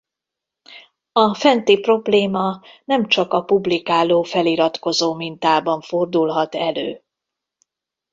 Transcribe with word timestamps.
A 1.11 1.33
fenti 1.33 1.79
probléma 1.79 2.61
nemcsak 2.85 3.33
a 3.33 3.41
publikáló-feliratkozó 3.43 5.13
mintában 5.15 5.81
fordulhat 5.81 6.55
elő. 6.55 7.03